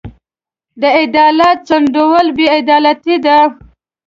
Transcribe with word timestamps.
د 0.81 0.83
عدالت 1.01 1.57
ځنډول 1.69 2.25
بې 2.35 2.45
عدالتي 2.59 3.15
ده. 3.25 3.37